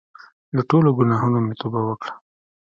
له 0.55 0.61
ټولو 0.69 0.89
ګناهونو 0.97 1.39
مې 1.45 1.53
توبه 1.61 1.81
وکړه. 1.85 2.13